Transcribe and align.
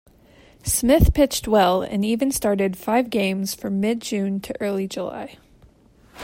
Smith 0.63 1.13
pitched 1.13 1.47
well 1.47 1.83
and 1.83 2.03
even 2.03 2.31
started 2.31 2.75
five 2.75 3.11
games 3.11 3.53
from 3.53 3.79
mid-June 3.79 4.39
to 4.39 4.51
early 4.59 4.87
July. 4.87 5.37